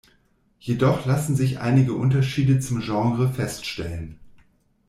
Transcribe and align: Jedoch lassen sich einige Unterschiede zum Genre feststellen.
Jedoch 0.59 1.05
lassen 1.05 1.35
sich 1.35 1.59
einige 1.59 1.93
Unterschiede 1.93 2.59
zum 2.59 2.79
Genre 2.79 3.29
feststellen. 3.31 4.17